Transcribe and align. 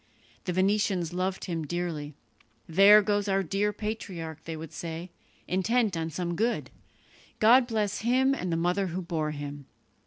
The 0.45 0.53
Venetians 0.53 1.13
loved 1.13 1.45
him 1.45 1.63
dearly. 1.63 2.15
"There 2.67 3.03
goes 3.03 3.27
our 3.27 3.43
dear 3.43 3.71
patriarch," 3.71 4.45
they 4.45 4.57
would 4.57 4.73
say, 4.73 5.11
"intent 5.47 5.95
on 5.95 6.09
some 6.09 6.35
good. 6.35 6.71
God 7.37 7.67
bless 7.67 7.99
him 7.99 8.33
and 8.33 8.51
the 8.51 8.57
mother 8.57 8.87
who 8.87 9.03
bore 9.03 9.29
him." 9.29 9.67